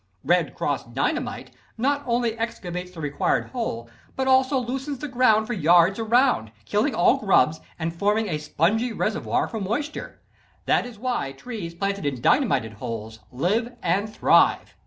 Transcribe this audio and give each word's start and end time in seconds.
"Red 0.23 0.55
Cross" 0.55 0.85
Dynamite 0.85 1.51
not 1.77 2.01
only 2.07 2.35
excavates 2.39 2.89
the 2.89 2.99
required 2.99 3.51
hole, 3.51 3.87
but 4.15 4.27
also 4.27 4.57
loosens 4.57 4.97
the 4.97 5.07
ground 5.07 5.45
for 5.45 5.53
yards 5.53 5.99
around, 5.99 6.51
killing 6.65 6.95
all 6.95 7.17
grubs, 7.17 7.61
and 7.77 7.93
forming 7.93 8.27
a 8.27 8.39
spongy 8.39 8.91
reservoir 8.93 9.47
for 9.47 9.61
moisture. 9.61 10.19
That 10.65 10.87
is 10.87 10.97
why 10.97 11.33
trees 11.33 11.75
planted 11.75 12.07
in 12.07 12.19
dynamited 12.19 12.73
holes 12.73 13.19
live 13.31 13.75
and 13.83 14.11
thrive. 14.11 14.73